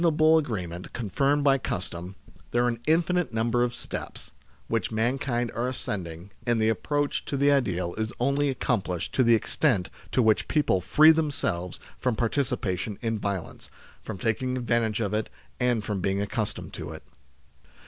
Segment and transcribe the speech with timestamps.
[0.01, 2.15] 121 able agreement confirmed by custom,
[2.49, 4.31] there are an infinite number of steps,
[4.67, 9.35] which mankind are ascending, and the approach to the ideal is only accomplished to the
[9.35, 13.69] extent to which people free themselves from participation in violence,
[14.01, 15.29] from taking advantage of it,
[15.59, 17.03] and from being accustomed to it.